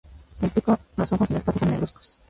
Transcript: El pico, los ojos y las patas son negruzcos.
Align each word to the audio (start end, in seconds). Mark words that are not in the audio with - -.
El 0.41 0.49
pico, 0.49 0.79
los 0.97 1.13
ojos 1.13 1.29
y 1.29 1.35
las 1.35 1.43
patas 1.43 1.59
son 1.59 1.69
negruzcos. 1.69 2.17